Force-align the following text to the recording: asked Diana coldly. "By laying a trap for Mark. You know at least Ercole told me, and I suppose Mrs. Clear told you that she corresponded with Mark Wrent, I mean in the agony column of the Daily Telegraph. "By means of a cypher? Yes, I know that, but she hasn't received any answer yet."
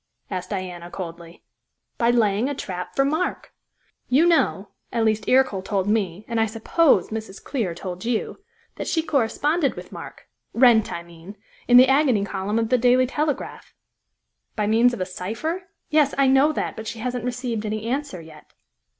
asked 0.31 0.49
Diana 0.49 0.89
coldly. 0.89 1.43
"By 1.99 2.09
laying 2.09 2.49
a 2.49 2.55
trap 2.55 2.95
for 2.95 3.05
Mark. 3.05 3.53
You 4.09 4.25
know 4.25 4.69
at 4.91 5.05
least 5.05 5.29
Ercole 5.29 5.61
told 5.61 5.87
me, 5.87 6.25
and 6.27 6.39
I 6.39 6.47
suppose 6.47 7.09
Mrs. 7.09 7.43
Clear 7.43 7.75
told 7.75 8.03
you 8.03 8.39
that 8.77 8.87
she 8.87 9.03
corresponded 9.03 9.75
with 9.75 9.91
Mark 9.91 10.27
Wrent, 10.55 10.91
I 10.91 11.03
mean 11.03 11.37
in 11.67 11.77
the 11.77 11.87
agony 11.87 12.25
column 12.25 12.57
of 12.57 12.69
the 12.69 12.79
Daily 12.79 13.05
Telegraph. 13.05 13.75
"By 14.55 14.65
means 14.65 14.95
of 14.95 15.01
a 15.01 15.05
cypher? 15.05 15.67
Yes, 15.91 16.15
I 16.17 16.25
know 16.25 16.51
that, 16.51 16.75
but 16.75 16.87
she 16.87 16.97
hasn't 16.97 17.23
received 17.23 17.63
any 17.63 17.85
answer 17.85 18.19
yet." 18.19 18.53